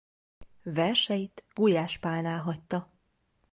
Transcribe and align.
Verseit 0.65 1.43
Gulyás 1.53 1.97
Pálnál 1.97 2.39
hagyta. 2.41 2.91